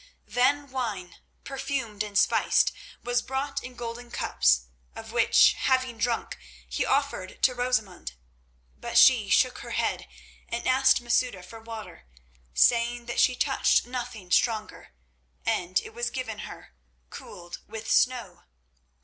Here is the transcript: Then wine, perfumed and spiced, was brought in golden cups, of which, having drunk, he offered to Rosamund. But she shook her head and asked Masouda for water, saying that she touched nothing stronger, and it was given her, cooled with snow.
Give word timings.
Then 0.25 0.71
wine, 0.71 1.17
perfumed 1.43 2.01
and 2.01 2.17
spiced, 2.17 2.71
was 3.03 3.21
brought 3.21 3.63
in 3.63 3.75
golden 3.75 4.09
cups, 4.09 4.63
of 4.95 5.11
which, 5.11 5.53
having 5.53 5.99
drunk, 5.99 6.39
he 6.67 6.83
offered 6.83 7.39
to 7.43 7.53
Rosamund. 7.53 8.13
But 8.75 8.97
she 8.97 9.29
shook 9.29 9.59
her 9.59 9.69
head 9.69 10.07
and 10.49 10.65
asked 10.67 11.01
Masouda 11.01 11.43
for 11.43 11.59
water, 11.59 12.07
saying 12.55 13.05
that 13.05 13.19
she 13.19 13.35
touched 13.35 13.85
nothing 13.85 14.31
stronger, 14.31 14.95
and 15.45 15.79
it 15.81 15.93
was 15.93 16.09
given 16.09 16.39
her, 16.49 16.73
cooled 17.11 17.59
with 17.67 17.87
snow. 17.91 18.45